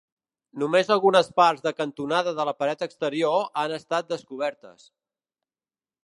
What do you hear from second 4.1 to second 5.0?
descobertes.